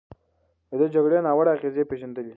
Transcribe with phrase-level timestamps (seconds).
[0.69, 2.29] ده د جګړې ناوړه اغېزې پېژندلې.